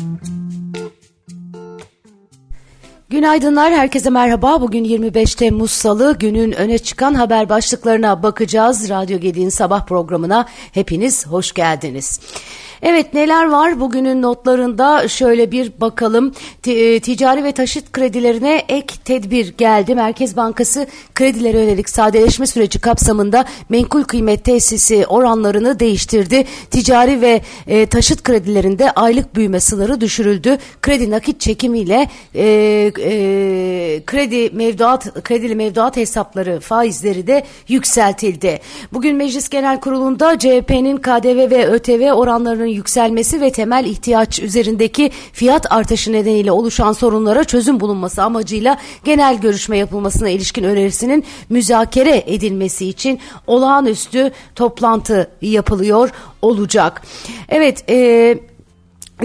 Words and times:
Mm-hmm. 0.00 0.39
Günaydınlar, 3.10 3.72
herkese 3.72 4.10
merhaba. 4.10 4.60
Bugün 4.60 4.84
25 4.84 5.34
Temmuz 5.34 5.70
Salı, 5.70 6.16
günün 6.18 6.52
öne 6.52 6.78
çıkan 6.78 7.14
haber 7.14 7.48
başlıklarına 7.48 8.22
bakacağız. 8.22 8.90
Radyo 8.90 9.18
Gedi'nin 9.18 9.48
sabah 9.48 9.86
programına 9.86 10.46
hepiniz 10.72 11.26
hoş 11.26 11.52
geldiniz. 11.52 12.20
Evet 12.82 13.14
neler 13.14 13.48
var 13.48 13.80
bugünün 13.80 14.22
notlarında 14.22 15.08
şöyle 15.08 15.50
bir 15.50 15.72
bakalım. 15.80 16.32
E, 16.66 17.00
ticari 17.00 17.44
ve 17.44 17.52
taşıt 17.52 17.92
kredilerine 17.92 18.64
ek 18.68 18.94
tedbir 19.04 19.54
geldi. 19.58 19.94
Merkez 19.94 20.36
Bankası 20.36 20.86
kredilere 21.14 21.58
yönelik 21.58 21.88
sadeleşme 21.88 22.46
süreci 22.46 22.78
kapsamında 22.78 23.44
menkul 23.68 24.02
kıymet 24.02 24.44
tesisi 24.44 25.06
oranlarını 25.06 25.80
değiştirdi. 25.80 26.44
Ticari 26.70 27.20
ve 27.20 27.40
e, 27.66 27.86
taşıt 27.86 28.22
kredilerinde 28.22 28.90
aylık 28.90 29.36
büyüme 29.36 29.60
sınırı 29.60 30.00
düşürüldü. 30.00 30.58
Kredi 30.82 31.10
nakit 31.10 31.40
çekimiyle 31.40 32.08
e, 32.34 32.92
e, 33.02 34.02
kredi 34.06 34.50
mevduat 34.56 35.22
kredili 35.22 35.54
mevduat 35.54 35.96
hesapları 35.96 36.60
faizleri 36.60 37.26
de 37.26 37.44
yükseltildi. 37.68 38.60
Bugün 38.92 39.16
Meclis 39.16 39.48
Genel 39.48 39.80
Kurulu'nda 39.80 40.38
CHP'nin 40.38 40.96
KDV 40.96 41.50
ve 41.50 41.66
ÖTV 41.66 42.12
oranlarının 42.12 42.66
yükselmesi 42.66 43.40
ve 43.40 43.52
temel 43.52 43.84
ihtiyaç 43.84 44.40
üzerindeki 44.40 45.10
fiyat 45.32 45.72
artışı 45.72 46.12
nedeniyle 46.12 46.52
oluşan 46.52 46.92
sorunlara 46.92 47.44
çözüm 47.44 47.80
bulunması 47.80 48.22
amacıyla 48.22 48.78
genel 49.04 49.40
görüşme 49.40 49.78
yapılmasına 49.78 50.28
ilişkin 50.28 50.64
önerisinin 50.64 51.24
müzakere 51.48 52.24
edilmesi 52.26 52.86
için 52.86 53.20
olağanüstü 53.46 54.32
toplantı 54.54 55.30
yapılıyor 55.42 56.10
olacak. 56.42 57.02
Evet, 57.48 57.90
e, 57.90 58.38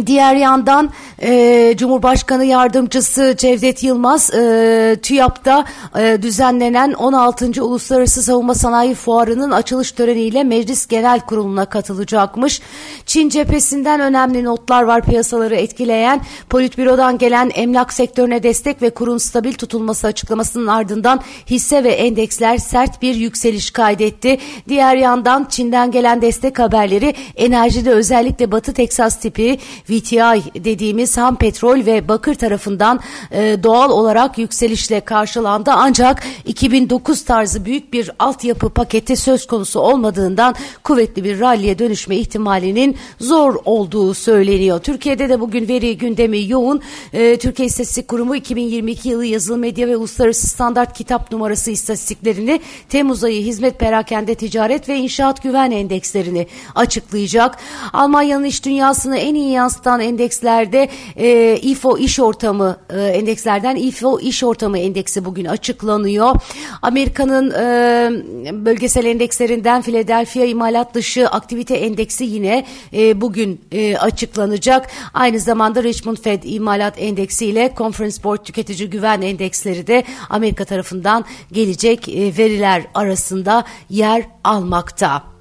Diğer 0.05 0.35
yandan 0.35 0.89
e, 1.21 1.73
Cumhurbaşkanı 1.77 2.45
Yardımcısı 2.45 3.35
Cevdet 3.38 3.83
Yılmaz 3.83 4.33
e, 4.33 4.99
TÜYAP'ta 5.02 5.66
e, 5.99 6.17
düzenlenen 6.22 6.94
16. 6.94 7.63
Uluslararası 7.63 8.23
Savunma 8.23 8.53
Sanayi 8.53 8.95
Fuarı'nın 8.95 9.52
açılış 9.52 9.91
töreniyle 9.91 10.44
Meclis 10.44 10.88
Genel 10.88 11.19
Kurulu'na 11.19 11.66
katılacakmış. 11.66 12.61
Çin 13.05 13.30
cephesinden 13.30 13.99
önemli 13.99 14.44
notlar 14.44 14.83
var 14.83 15.02
piyasaları 15.02 15.55
etkileyen. 15.55 16.22
Politbüro'dan 16.49 17.17
gelen 17.17 17.52
emlak 17.55 17.94
sektörüne 17.94 18.44
destek 18.44 18.81
ve 18.81 18.89
kurun 18.89 19.17
stabil 19.17 19.53
tutulması 19.53 20.07
açıklamasının 20.07 20.67
ardından 20.67 21.22
hisse 21.50 21.83
ve 21.83 21.91
endeksler 21.91 22.57
sert 22.57 23.02
bir 23.02 23.16
yükseliş 23.16 23.72
kaydetti. 23.72 24.38
Diğer 24.69 24.95
yandan 24.95 25.47
Çin'den 25.50 25.91
gelen 25.91 26.22
destek 26.22 26.59
haberleri 26.59 27.13
enerjide 27.35 27.91
özellikle 27.91 28.52
Batı 28.52 28.73
Teksas 28.73 29.19
tipi 29.19 29.59
VTI 29.89 30.63
dediğimiz 30.63 31.05
ham 31.17 31.36
petrol 31.36 31.86
ve 31.86 32.08
bakır 32.08 32.36
tarafından 32.36 33.00
e, 33.31 33.58
doğal 33.64 33.92
olarak 33.92 34.38
yükselişle 34.38 35.00
karşılandı. 35.00 35.72
Ancak 35.73 36.23
2009 36.45 37.25
tarzı 37.25 37.66
büyük 37.66 37.94
bir 37.94 38.12
altyapı 38.20 38.70
paketi 38.70 39.16
söz 39.16 39.47
konusu 39.47 39.80
olmadığından 39.80 40.56
kuvvetli 40.84 41.23
bir 41.23 41.39
ralliye 41.39 41.80
dönüşme 41.80 42.16
ihtimalinin 42.16 42.97
zor 43.20 43.56
olduğu 43.66 44.14
söyleniyor. 44.14 44.80
Türkiye'de 44.80 45.30
de 45.30 45.39
bugün 45.39 45.67
veri 45.67 45.97
gündemi 45.97 46.50
yoğun. 46.50 46.81
E, 47.14 47.38
Türkiye 47.38 47.66
İstatistik 47.66 48.08
Kurumu 48.08 48.36
2022 48.36 49.09
yılı 49.09 49.25
yazılı 49.25 49.58
medya 49.58 49.88
ve 49.88 49.97
uluslararası 49.97 50.47
standart 50.47 50.97
kitap 50.97 51.31
numarası 51.31 51.72
istatistiklerini 51.72 52.62
Temmuz 52.90 53.23
ayı 53.23 53.44
hizmet 53.44 53.80
perakende 53.80 54.36
ticaret 54.36 54.90
ve 54.90 54.97
inşaat 54.97 55.44
güven 55.44 55.72
endekslerini 55.72 56.47
açıklayacak. 56.75 57.58
Almanya'nın 57.94 58.44
iş 58.44 58.66
dünyasını 58.66 59.17
en 59.17 59.36
iyi 59.36 59.52
yansıtan 59.52 60.00
endekslerde 60.00 60.90
e, 61.15 61.57
İFO 61.61 61.97
iş 61.97 62.19
ortamı 62.19 62.77
e, 62.89 63.01
endekslerden 63.01 63.75
İFO 63.75 64.19
iş 64.19 64.44
ortamı 64.44 64.78
endeksi 64.78 65.25
bugün 65.25 65.45
açıklanıyor. 65.45 66.35
Amerika'nın 66.81 67.51
e, 67.51 68.66
bölgesel 68.66 69.05
endekslerinden 69.05 69.81
Philadelphia 69.81 70.44
imalat 70.44 70.94
dışı 70.94 71.28
aktivite 71.28 71.75
endeksi 71.75 72.23
yine 72.23 72.66
e, 72.94 73.22
bugün 73.22 73.61
e, 73.72 73.97
açıklanacak. 73.97 74.88
Aynı 75.13 75.39
zamanda 75.39 75.84
Richmond 75.84 76.17
Fed 76.17 76.44
imalat 76.44 76.94
endeksi 76.97 77.45
ile 77.45 77.73
Conference 77.78 78.23
Board 78.23 78.44
tüketici 78.44 78.89
güven 78.89 79.22
endeksleri 79.22 79.88
de 79.88 80.03
Amerika 80.29 80.66
tarafından 80.66 81.25
gelecek 81.51 82.09
e, 82.09 82.38
veriler 82.38 82.85
arasında 82.94 83.66
yer 83.89 84.23
almakta. 84.44 85.34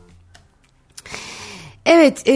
Evet 1.87 2.29
e, 2.29 2.35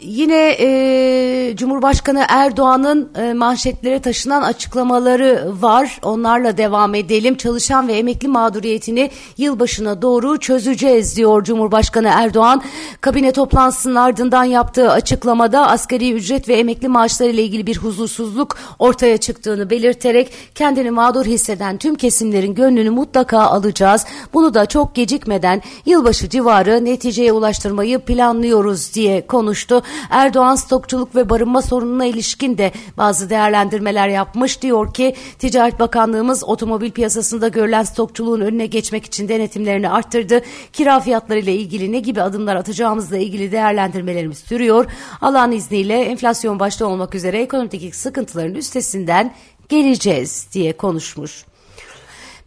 yine 0.00 0.56
e, 0.60 1.56
Cumhurbaşkanı 1.56 2.24
Erdoğan'ın 2.28 3.10
e, 3.18 3.32
manşetlere 3.32 4.00
taşınan 4.00 4.42
açıklamaları 4.42 5.52
var. 5.60 5.98
Onlarla 6.02 6.56
devam 6.56 6.94
edelim. 6.94 7.36
Çalışan 7.36 7.88
ve 7.88 7.92
emekli 7.92 8.28
mağduriyetini 8.28 9.10
yılbaşına 9.38 10.02
doğru 10.02 10.38
çözeceğiz 10.38 11.16
diyor 11.16 11.44
Cumhurbaşkanı 11.44 12.08
Erdoğan. 12.12 12.62
Kabine 13.00 13.32
toplantısının 13.32 13.94
ardından 13.94 14.44
yaptığı 14.44 14.90
açıklamada 14.90 15.68
asgari 15.68 16.12
ücret 16.12 16.48
ve 16.48 16.54
emekli 16.54 16.88
maaşları 16.88 17.30
ile 17.30 17.42
ilgili 17.42 17.66
bir 17.66 17.76
huzursuzluk 17.76 18.56
ortaya 18.78 19.16
çıktığını 19.16 19.70
belirterek 19.70 20.32
kendini 20.54 20.90
mağdur 20.90 21.26
hisseden 21.26 21.78
tüm 21.78 21.94
kesimlerin 21.94 22.54
gönlünü 22.54 22.90
mutlaka 22.90 23.40
alacağız. 23.40 24.04
Bunu 24.34 24.54
da 24.54 24.66
çok 24.66 24.94
gecikmeden 24.94 25.62
yılbaşı 25.86 26.28
civarı 26.28 26.84
neticeye 26.84 27.32
ulaştırmayı 27.32 27.98
planlıyoruz 27.98 28.65
ediyoruz 28.66 28.94
diye 28.94 29.26
konuştu. 29.26 29.82
Erdoğan 30.10 30.54
stokçuluk 30.54 31.14
ve 31.16 31.28
barınma 31.28 31.62
sorununa 31.62 32.04
ilişkin 32.04 32.58
de 32.58 32.72
bazı 32.96 33.30
değerlendirmeler 33.30 34.08
yapmış. 34.08 34.62
Diyor 34.62 34.94
ki 34.94 35.14
Ticaret 35.38 35.80
Bakanlığımız 35.80 36.44
otomobil 36.44 36.90
piyasasında 36.90 37.48
görülen 37.48 37.82
stokçuluğun 37.82 38.40
önüne 38.40 38.66
geçmek 38.66 39.04
için 39.04 39.28
denetimlerini 39.28 39.90
arttırdı. 39.90 40.40
Kira 40.72 41.00
fiyatları 41.00 41.38
ile 41.38 41.54
ilgili 41.54 41.92
ne 41.92 42.00
gibi 42.00 42.22
adımlar 42.22 42.56
atacağımızla 42.56 43.16
ilgili 43.16 43.52
değerlendirmelerimiz 43.52 44.38
sürüyor. 44.38 44.86
Allah'ın 45.20 45.52
izniyle 45.52 46.00
enflasyon 46.00 46.58
başta 46.58 46.86
olmak 46.86 47.14
üzere 47.14 47.42
ekonomik 47.42 47.94
sıkıntıların 47.94 48.54
üstesinden 48.54 49.34
geleceğiz 49.68 50.48
diye 50.52 50.72
konuşmuş. 50.72 51.44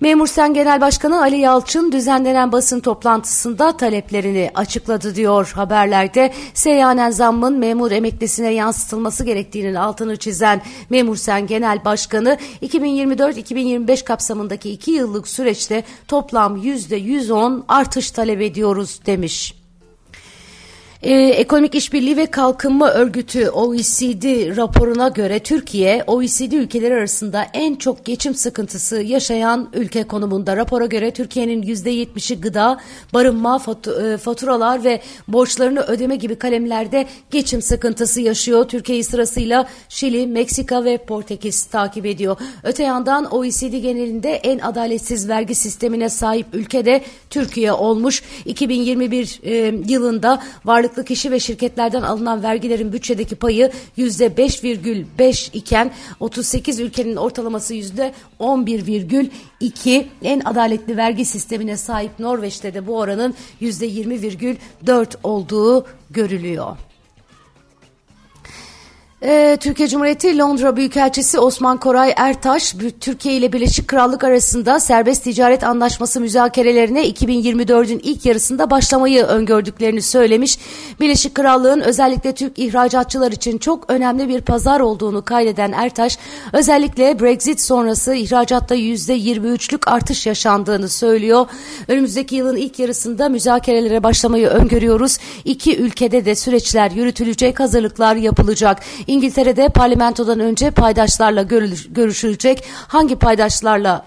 Memur 0.01 0.27
Sen 0.27 0.53
Genel 0.53 0.81
Başkanı 0.81 1.21
Ali 1.21 1.37
Yalçın 1.37 1.91
düzenlenen 1.91 2.51
basın 2.51 2.79
toplantısında 2.79 3.77
taleplerini 3.77 4.51
açıkladı 4.55 5.15
diyor 5.15 5.51
haberlerde. 5.55 6.33
Seyyanen 6.53 7.11
zammın 7.11 7.57
memur 7.57 7.91
emeklisine 7.91 8.53
yansıtılması 8.53 9.23
gerektiğinin 9.23 9.75
altını 9.75 10.17
çizen 10.17 10.61
Memur 10.89 11.15
Sen 11.15 11.47
Genel 11.47 11.85
Başkanı 11.85 12.37
2024-2025 12.61 14.03
kapsamındaki 14.03 14.71
iki 14.71 14.91
yıllık 14.91 15.27
süreçte 15.27 15.83
toplam 16.07 16.57
%110 16.57 17.61
artış 17.67 18.11
talep 18.11 18.41
ediyoruz 18.41 18.99
demiş. 19.05 19.58
Ee, 21.03 21.13
Ekonomik 21.13 21.75
İşbirliği 21.75 22.17
ve 22.17 22.25
Kalkınma 22.25 22.91
Örgütü 22.91 23.49
OECD 23.49 24.57
raporuna 24.57 25.07
göre 25.07 25.39
Türkiye 25.39 26.03
OECD 26.07 26.51
ülkeleri 26.51 26.93
arasında 26.93 27.47
en 27.53 27.75
çok 27.75 28.05
geçim 28.05 28.35
sıkıntısı 28.35 29.01
yaşayan 29.01 29.69
ülke 29.73 30.03
konumunda. 30.03 30.57
Rapora 30.57 30.85
göre 30.85 31.11
Türkiye'nin 31.11 31.61
%70'i 31.61 32.41
gıda, 32.41 32.79
barınma, 33.13 33.61
e, 34.03 34.17
faturalar 34.17 34.83
ve 34.83 35.01
borçlarını 35.27 35.81
ödeme 35.81 36.15
gibi 36.15 36.35
kalemlerde 36.35 37.05
geçim 37.31 37.61
sıkıntısı 37.61 38.21
yaşıyor. 38.21 38.67
Türkiye'yi 38.67 39.03
sırasıyla 39.03 39.69
Şili, 39.89 40.27
Meksika 40.27 40.85
ve 40.85 40.97
Portekiz 40.97 41.65
takip 41.65 42.05
ediyor. 42.05 42.37
Öte 42.63 42.83
yandan 42.83 43.33
OECD 43.35 43.77
genelinde 43.77 44.31
en 44.31 44.59
adaletsiz 44.59 45.29
vergi 45.29 45.55
sistemine 45.55 46.09
sahip 46.09 46.47
ülke 46.53 46.85
de 46.85 47.01
Türkiye 47.29 47.73
olmuş. 47.73 48.23
2021 48.45 49.39
e, 49.43 49.73
yılında 49.87 50.41
varlık 50.65 50.88
varlıklı 50.89 51.05
kişi 51.05 51.31
ve 51.31 51.39
şirketlerden 51.39 52.01
alınan 52.01 52.43
vergilerin 52.43 52.93
bütçedeki 52.93 53.35
payı 53.35 53.71
%5,5 53.97 55.49
iken 55.53 55.91
38 56.19 56.79
ülkenin 56.79 57.15
ortalaması 57.15 57.75
%11,2 57.75 60.05
en 60.23 60.41
adaletli 60.45 60.97
vergi 60.97 61.25
sistemine 61.25 61.77
sahip 61.77 62.19
Norveç'te 62.19 62.73
de 62.73 62.87
bu 62.87 62.97
oranın 62.97 63.33
%20,4 63.61 65.15
olduğu 65.23 65.85
görülüyor. 66.09 66.77
Ee, 69.23 69.57
Türkiye 69.59 69.87
Cumhuriyeti 69.89 70.37
Londra 70.37 70.75
Büyükelçisi 70.75 71.39
Osman 71.39 71.77
Koray 71.77 72.13
Ertaş, 72.17 72.75
Türkiye 72.99 73.35
ile 73.35 73.53
Birleşik 73.53 73.87
Krallık 73.87 74.23
arasında 74.23 74.79
serbest 74.79 75.23
ticaret 75.23 75.63
anlaşması 75.63 76.21
müzakerelerine 76.21 77.09
2024'ün 77.09 77.99
ilk 78.03 78.25
yarısında 78.25 78.69
başlamayı 78.69 79.23
öngördüklerini 79.23 80.01
söylemiş. 80.01 80.59
Birleşik 80.99 81.35
Krallık'ın 81.35 81.79
özellikle 81.81 82.35
Türk 82.35 82.59
ihracatçılar 82.59 83.31
için 83.31 83.57
çok 83.57 83.91
önemli 83.91 84.29
bir 84.29 84.41
pazar 84.41 84.79
olduğunu 84.79 85.25
kaydeden 85.25 85.71
Ertaş, 85.71 86.17
özellikle 86.53 87.19
Brexit 87.19 87.61
sonrası 87.61 88.13
ihracatta 88.13 88.75
%23'lük 88.75 89.89
artış 89.89 90.25
yaşandığını 90.25 90.89
söylüyor. 90.89 91.45
Önümüzdeki 91.87 92.35
yılın 92.35 92.57
ilk 92.57 92.79
yarısında 92.79 93.29
müzakerelere 93.29 94.03
başlamayı 94.03 94.47
öngörüyoruz. 94.47 95.17
İki 95.45 95.77
ülkede 95.77 96.25
de 96.25 96.35
süreçler 96.35 96.91
yürütülecek, 96.91 97.59
hazırlıklar 97.59 98.15
yapılacak. 98.15 98.79
İngiltere'de 99.09 99.69
parlamentodan 99.69 100.39
önce 100.39 100.71
paydaşlarla 100.71 101.43
görüşülecek. 101.91 102.63
Hangi 102.87 103.15
paydaşlarla 103.15 104.05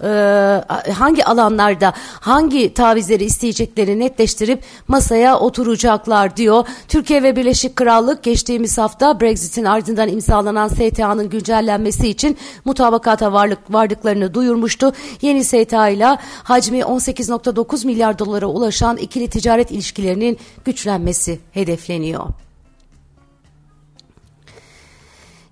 e, 0.89 0.93
hangi 0.93 1.25
alanlarda 1.25 1.93
hangi 2.21 2.75
tavizleri 2.75 3.25
isteyecekleri 3.25 3.99
netleştirip 3.99 4.63
masaya 4.89 5.39
oturacaklar 5.39 6.37
diyor. 6.37 6.67
Türkiye 6.89 7.23
ve 7.23 7.37
Birleşik 7.37 7.77
Krallık 7.77 8.23
geçtiğimiz 8.23 8.79
hafta 8.79 9.21
Brexit'in 9.21 9.65
ardından 9.65 10.09
imzalanan 10.09 10.69
STA'nın 10.69 11.31
güncellenmesi 11.31 12.09
için 12.09 12.37
mutabakata 12.65 13.33
varlık 13.33 13.59
vardıklarını 13.71 14.35
duyurmuştu. 14.35 14.93
Yeni 15.23 15.45
STA 15.45 15.89
ile 15.89 16.17
hacmi 16.43 16.79
18.9 16.79 17.87
milyar 17.87 18.19
dolara 18.19 18.47
ulaşan 18.47 18.97
ikili 18.97 19.31
ticaret 19.31 19.71
ilişkilerinin 19.71 20.39
güçlenmesi 20.65 21.41
hedefleniyor. 21.53 22.27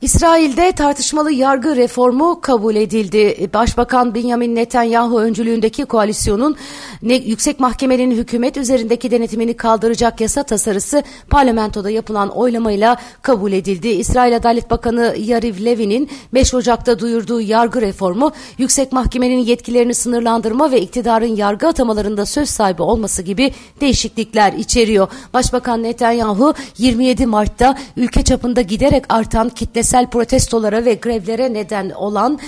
İsrail'de 0.02 0.72
tartışmalı 0.72 1.32
yargı 1.32 1.76
reformu 1.76 2.40
kabul 2.40 2.76
edildi. 2.76 3.50
Başbakan 3.54 4.14
Benjamin 4.14 4.54
Netanyahu 4.54 5.20
öncülüğündeki 5.20 5.84
koalisyonun 5.84 6.56
ne, 7.02 7.14
yüksek 7.14 7.60
mahkemenin 7.60 8.10
hükümet 8.10 8.56
üzerindeki 8.56 9.10
denetimini 9.10 9.54
kaldıracak 9.54 10.20
yasa 10.20 10.42
tasarısı 10.42 11.02
parlamentoda 11.30 11.90
yapılan 11.90 12.28
oylamayla 12.28 12.96
kabul 13.22 13.52
edildi. 13.52 13.88
İsrail 13.88 14.36
Adalet 14.36 14.70
Bakanı 14.70 15.14
Yariv 15.18 15.64
Levin'in 15.64 16.10
5 16.34 16.54
Ocak'ta 16.54 16.98
duyurduğu 16.98 17.40
yargı 17.40 17.80
reformu 17.80 18.32
yüksek 18.58 18.92
mahkemenin 18.92 19.38
yetkilerini 19.38 19.94
sınırlandırma 19.94 20.70
ve 20.70 20.80
iktidarın 20.80 21.36
yargı 21.36 21.68
atamalarında 21.68 22.26
söz 22.26 22.50
sahibi 22.50 22.82
olması 22.82 23.22
gibi 23.22 23.52
değişiklikler 23.80 24.52
içeriyor. 24.52 25.08
Başbakan 25.34 25.82
Netanyahu 25.82 26.54
27 26.78 27.26
Mart'ta 27.26 27.76
ülke 27.96 28.22
çapında 28.22 28.62
giderek 28.62 29.04
artan 29.08 29.48
kitlesel 29.48 29.89
kitlesel 29.90 30.10
protestolara 30.10 30.84
ve 30.84 30.94
grevlere 30.94 31.52
neden 31.52 31.90
olan 31.90 32.38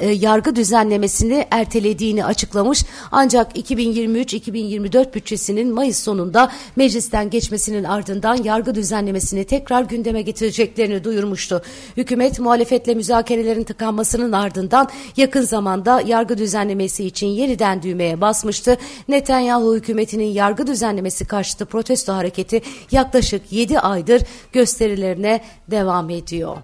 e, 0.00 0.10
yargı 0.10 0.56
düzenlemesini 0.56 1.46
ertelediğini 1.50 2.24
açıklamış. 2.24 2.84
Ancak 3.12 3.56
2023-2024 3.56 5.14
bütçesinin 5.14 5.74
Mayıs 5.74 5.98
sonunda 5.98 6.52
meclisten 6.76 7.30
geçmesinin 7.30 7.84
ardından 7.84 8.42
yargı 8.42 8.74
düzenlemesini 8.74 9.44
tekrar 9.44 9.82
gündeme 9.82 10.22
getireceklerini 10.22 11.04
duyurmuştu. 11.04 11.62
Hükümet 11.96 12.40
muhalefetle 12.40 12.94
müzakerelerin 12.94 13.64
tıkanmasının 13.64 14.32
ardından 14.32 14.88
yakın 15.16 15.42
zamanda 15.42 16.00
yargı 16.00 16.38
düzenlemesi 16.38 17.04
için 17.04 17.26
yeniden 17.26 17.82
düğmeye 17.82 18.20
basmıştı. 18.20 18.76
Netanyahu 19.08 19.74
hükümetinin 19.74 20.32
yargı 20.32 20.66
düzenlemesi 20.66 21.24
karşıtı 21.24 21.66
protesto 21.66 22.12
hareketi 22.12 22.62
yaklaşık 22.90 23.52
7 23.52 23.80
aydır 23.80 24.22
gösterilerine 24.52 25.40
devam 25.70 26.10
ediyor. 26.10 26.56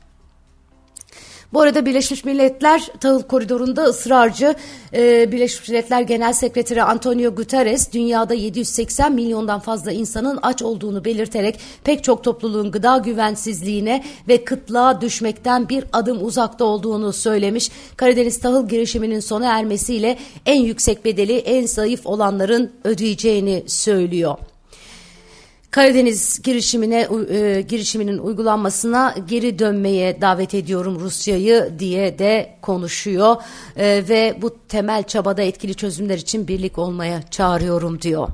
Bu 1.54 1.62
arada 1.62 1.86
Birleşmiş 1.86 2.26
Milletler 2.26 2.88
tahıl 3.00 3.22
koridorunda 3.22 3.84
ısrarcı 3.84 4.56
e, 4.94 5.32
Birleşmiş 5.32 5.70
Milletler 5.70 6.02
Genel 6.02 6.34
Sekreteri 6.34 6.84
Antonio 6.84 7.36
Guterres 7.36 7.94
dünyada 7.94 8.34
780 8.34 9.14
milyondan 9.14 9.60
fazla 9.60 9.92
insanın 9.92 10.40
aç 10.42 10.62
olduğunu 10.62 11.06
belirterek 11.06 11.60
pek 11.84 12.04
çok 12.04 12.24
topluluğun 12.24 12.72
gıda 12.72 12.98
güvensizliğine 12.98 14.04
ve 14.28 14.44
kıtlığa 14.44 15.02
düşmekten 15.02 15.70
bir 15.70 15.84
adım 15.94 16.26
uzakta 16.26 16.66
olduğunu 16.66 17.14
söylemiş. 17.14 17.72
Karadeniz 17.96 18.40
tahıl 18.40 18.68
girişiminin 18.68 19.20
sona 19.20 19.60
ermesiyle 19.60 20.18
en 20.46 20.62
yüksek 20.62 21.06
bedeli 21.06 21.38
en 21.38 21.66
zayıf 21.66 22.08
olanların 22.08 22.72
ödeyeceğini 22.84 23.64
söylüyor. 23.68 24.51
Karadeniz 25.72 26.42
girişimine 26.44 27.08
e, 27.30 27.62
girişiminin 27.62 28.18
uygulanmasına 28.18 29.16
geri 29.28 29.60
dönmeye 29.60 30.22
davet 30.22 30.54
ediyorum 30.54 31.00
Rusya'yı 31.00 31.74
diye 31.80 32.20
de 32.20 32.58
konuşuyor 32.62 33.36
e, 33.78 34.04
ve 34.10 34.38
bu 34.42 34.58
temel 34.68 35.04
çabada 35.04 35.42
etkili 35.42 35.76
çözümler 35.76 36.18
için 36.18 36.48
birlik 36.48 36.78
olmaya 36.78 37.22
çağırıyorum 37.22 38.02
diyor. 38.02 38.28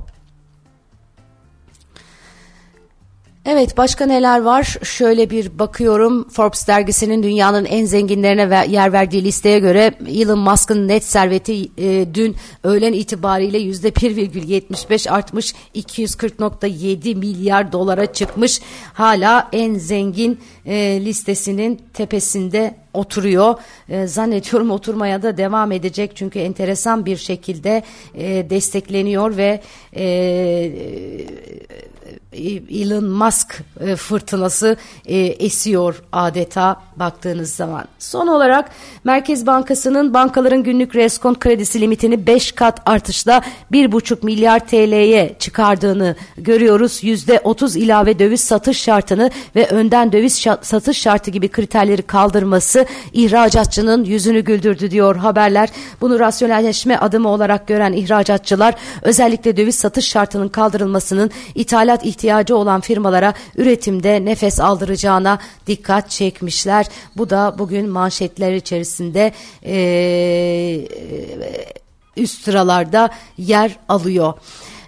Evet 3.44 3.76
başka 3.76 4.06
neler 4.06 4.42
var? 4.42 4.76
Şöyle 4.82 5.30
bir 5.30 5.58
bakıyorum 5.58 6.28
Forbes 6.28 6.68
dergisinin 6.68 7.22
dünyanın 7.22 7.64
en 7.64 7.84
zenginlerine 7.84 8.66
yer 8.68 8.92
verdiği 8.92 9.24
listeye 9.24 9.58
göre 9.58 9.94
Elon 10.08 10.38
Musk'ın 10.38 10.88
net 10.88 11.04
serveti 11.04 11.68
e, 11.78 12.14
dün 12.14 12.36
öğlen 12.64 12.92
itibariyle 12.92 13.58
yüzde 13.58 13.88
1,75 13.88 15.10
artmış 15.10 15.54
240.7 15.74 17.14
milyar 17.14 17.72
dolara 17.72 18.12
çıkmış. 18.12 18.60
Hala 18.92 19.48
en 19.52 19.74
zengin 19.74 20.40
e, 20.66 21.04
listesinin 21.04 21.80
tepesinde 21.94 22.74
oturuyor. 22.94 23.54
E, 23.88 24.06
zannediyorum 24.06 24.70
oturmaya 24.70 25.22
da 25.22 25.36
devam 25.36 25.72
edecek 25.72 26.12
çünkü 26.14 26.38
enteresan 26.38 27.06
bir 27.06 27.16
şekilde 27.16 27.82
e, 28.14 28.50
destekleniyor 28.50 29.36
ve 29.36 29.60
e, 29.96 30.04
Elon 32.32 33.04
Musk 33.04 33.62
e, 33.80 33.96
fırtınası 33.96 34.76
e, 35.06 35.18
esiyor 35.18 36.02
adeta 36.12 36.82
baktığınız 36.96 37.54
zaman. 37.54 37.84
Son 37.98 38.26
olarak 38.26 38.70
Merkez 39.04 39.46
Bankası'nın 39.46 40.14
bankaların 40.14 40.62
günlük 40.62 40.96
reskont 40.96 41.38
kredisi 41.38 41.80
limitini 41.80 42.26
5 42.26 42.52
kat 42.52 42.82
artışla 42.86 43.42
1,5 43.72 44.24
milyar 44.24 44.66
TL'ye 44.66 45.36
çıkardığını 45.38 46.16
görüyoruz. 46.38 47.04
%30 47.04 47.78
ilave 47.78 48.18
döviz 48.18 48.40
satış 48.40 48.78
şartını 48.78 49.30
ve 49.56 49.66
önden 49.68 50.12
döviz 50.12 50.46
satış 50.62 50.98
şartı 50.98 51.30
gibi 51.30 51.48
kriterleri 51.48 52.02
kaldırması 52.02 52.86
ihracatçının 53.12 54.04
yüzünü 54.04 54.40
güldürdü 54.40 54.90
diyor 54.90 55.16
haberler. 55.16 55.68
Bunu 56.00 56.20
rasyonelleşme 56.20 56.96
adımı 56.96 57.28
olarak 57.28 57.66
gören 57.66 57.92
ihracatçılar 57.92 58.74
özellikle 59.02 59.56
döviz 59.56 59.74
satış 59.74 60.08
şartının 60.08 60.48
kaldırılmasının 60.48 61.30
ithalat 61.54 62.04
ihtiyacı 62.04 62.17
olan 62.54 62.80
firmalara 62.80 63.34
üretimde 63.56 64.24
nefes 64.24 64.60
aldıracağına 64.60 65.38
dikkat 65.66 66.10
çekmişler. 66.10 66.86
Bu 67.16 67.30
da 67.30 67.54
bugün 67.58 67.88
manşetler 67.88 68.52
içerisinde 68.52 69.32
e, 69.64 70.88
üst 72.16 72.44
sıralarda 72.44 73.10
yer 73.38 73.76
alıyor. 73.88 74.34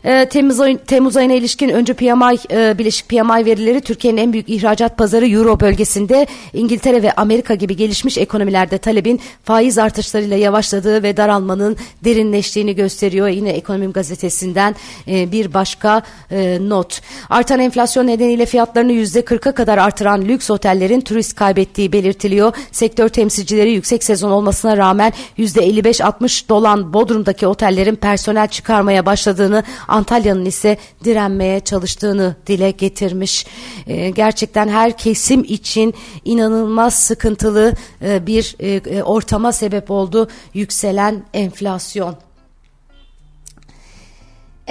E, 0.05 0.27
Temmuz, 0.29 0.61
ayı, 0.61 0.79
Temmuz 0.79 1.17
ayına 1.17 1.33
ilişkin 1.33 1.69
önce 1.69 1.95
PMI, 1.95 2.39
e, 2.51 2.79
Birleşik 2.79 3.09
PMI 3.09 3.47
verileri 3.47 3.81
Türkiye'nin 3.81 4.19
en 4.19 4.33
büyük 4.33 4.49
ihracat 4.49 4.99
pazarı 4.99 5.29
Euro 5.29 5.61
bölgesinde 5.61 6.27
İngiltere 6.53 7.03
ve 7.03 7.13
Amerika 7.13 7.55
gibi 7.55 7.77
gelişmiş 7.77 8.19
ekonomilerde 8.19 8.79
talebin 8.79 9.21
faiz 9.45 9.79
artışlarıyla 9.79 10.37
yavaşladığı 10.37 11.03
ve 11.03 11.17
daralmanın 11.17 11.77
derinleştiğini 12.05 12.75
gösteriyor. 12.75 13.29
Yine 13.29 13.51
Ekonomim 13.51 13.93
gazetesinden 13.93 14.77
e, 15.09 15.33
bir 15.33 15.55
başka 15.55 16.03
e, 16.31 16.59
not. 16.61 17.01
Artan 17.31 17.61
enflasyon 17.61 18.07
nedeniyle 18.07 18.47
fiyatlarını 18.47 18.93
yüzde 18.93 19.21
40'a 19.21 19.53
kadar 19.53 19.79
artıran 19.79 20.23
lüks 20.23 20.51
otellerin 20.51 21.01
turist 21.01 21.35
kaybettiği 21.35 21.93
belirtiliyor. 21.93 22.53
Sektör 22.73 23.09
temsilcileri 23.09 23.73
yüksek 23.73 24.05
sezon 24.05 24.31
olmasına 24.31 24.77
rağmen 24.77 25.13
yüzde 25.37 25.61
55-60 25.61 26.49
dolan 26.49 26.93
Bodrum'daki 26.93 27.47
otellerin 27.47 27.97
personel 27.97 28.49
çıkarmaya 28.49 29.07
başladığını 29.07 29.65
Antalya'nın 29.91 30.45
ise 30.45 30.77
direnmeye 31.05 31.61
çalıştığını 31.61 32.37
dile 32.47 32.71
getirmiş. 32.71 33.47
E, 33.87 34.11
gerçekten 34.11 34.69
her 34.69 34.97
kesim 34.97 35.45
için 35.45 35.95
inanılmaz 36.25 36.95
sıkıntılı 36.95 37.73
e, 38.03 38.27
bir 38.27 38.57
e, 38.59 38.69
e 38.69 39.03
ortama 39.03 39.53
sebep 39.53 39.91
oldu 39.91 40.29
yükselen 40.55 41.23
enflasyon. 41.35 42.17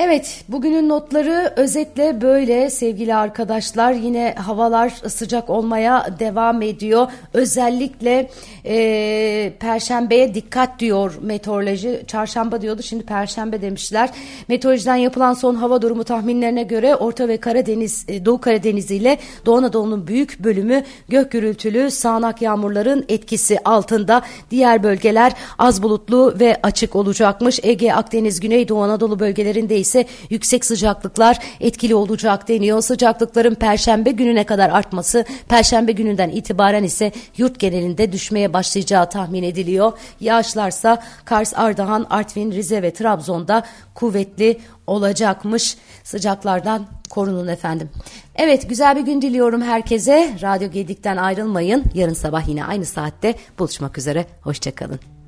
Evet, 0.01 0.43
bugünün 0.49 0.89
notları 0.89 1.53
özetle 1.55 2.21
böyle 2.21 2.69
sevgili 2.69 3.15
arkadaşlar. 3.15 3.91
Yine 3.91 4.35
havalar 4.37 4.89
sıcak 4.89 5.49
olmaya 5.49 6.19
devam 6.19 6.61
ediyor. 6.61 7.07
Özellikle 7.33 8.29
e, 8.65 9.53
Perşembeye 9.59 10.33
dikkat 10.33 10.79
diyor 10.79 11.17
meteoroloji. 11.21 12.03
Çarşamba 12.07 12.61
diyordu, 12.61 12.81
şimdi 12.83 13.05
Perşembe 13.05 13.61
demişler. 13.61 14.09
Meteorolojiden 14.47 14.95
yapılan 14.95 15.33
son 15.33 15.55
hava 15.55 15.81
durumu 15.81 16.03
tahminlerine 16.03 16.63
göre 16.63 16.95
Orta 16.95 17.27
ve 17.27 17.37
Karadeniz, 17.37 18.05
e, 18.07 18.25
Doğu 18.25 18.41
Karadeniz 18.41 18.91
ile 18.91 19.17
Doğu 19.45 19.57
Anadolu'nun 19.57 20.07
büyük 20.07 20.39
bölümü 20.39 20.83
gök 21.09 21.31
gürültülü 21.31 21.91
sağanak 21.91 22.41
yağmurların 22.41 23.05
etkisi 23.09 23.59
altında. 23.65 24.21
Diğer 24.51 24.83
bölgeler 24.83 25.33
az 25.57 25.83
bulutlu 25.83 26.35
ve 26.39 26.57
açık 26.63 26.95
olacakmış. 26.95 27.59
Ege, 27.63 27.93
Akdeniz, 27.93 28.39
Güneydoğu 28.39 28.83
Anadolu 28.83 29.19
bölgelerinde 29.19 29.77
ise 29.77 30.05
yüksek 30.29 30.65
sıcaklıklar 30.65 31.39
etkili 31.59 31.95
olacak 31.95 32.47
deniyor. 32.47 32.81
Sıcaklıkların 32.81 33.55
perşembe 33.55 34.11
gününe 34.11 34.43
kadar 34.43 34.69
artması, 34.69 35.25
perşembe 35.49 35.91
gününden 35.91 36.29
itibaren 36.29 36.83
ise 36.83 37.11
yurt 37.37 37.59
genelinde 37.59 38.11
düşmeye 38.11 38.48
başlayacağı 38.53 39.09
tahmin 39.09 39.43
ediliyor. 39.43 39.91
Yağışlarsa 40.19 41.03
Kars, 41.25 41.53
Ardahan, 41.55 42.07
Artvin, 42.09 42.51
Rize 42.51 42.81
ve 42.81 42.93
Trabzon'da 42.93 43.63
kuvvetli 43.95 44.59
olacakmış. 44.87 45.77
Sıcaklardan 46.03 46.87
korunun 47.09 47.47
efendim. 47.47 47.89
Evet 48.35 48.69
güzel 48.69 48.95
bir 48.95 49.01
gün 49.01 49.21
diliyorum 49.21 49.61
herkese. 49.61 50.33
Radyo 50.41 50.71
Gedik'ten 50.71 51.17
ayrılmayın. 51.17 51.83
Yarın 51.93 52.13
sabah 52.13 52.47
yine 52.47 52.65
aynı 52.65 52.85
saatte 52.85 53.35
buluşmak 53.59 53.97
üzere. 53.97 54.25
Hoşçakalın. 54.41 55.18